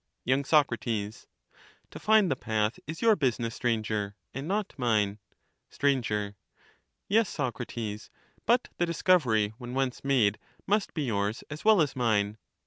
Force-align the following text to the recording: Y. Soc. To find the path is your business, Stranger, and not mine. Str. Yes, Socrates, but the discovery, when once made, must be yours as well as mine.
Y. 0.25 0.41
Soc. 0.41 0.71
To 0.79 1.19
find 1.99 2.31
the 2.31 2.35
path 2.35 2.79
is 2.87 3.03
your 3.03 3.15
business, 3.15 3.53
Stranger, 3.53 4.15
and 4.33 4.47
not 4.47 4.73
mine. 4.75 5.19
Str. 5.69 5.89
Yes, 7.07 7.29
Socrates, 7.29 8.09
but 8.47 8.69
the 8.79 8.87
discovery, 8.87 9.53
when 9.59 9.75
once 9.75 10.03
made, 10.03 10.39
must 10.65 10.95
be 10.95 11.03
yours 11.05 11.43
as 11.51 11.63
well 11.63 11.81
as 11.83 11.95
mine. 11.95 12.39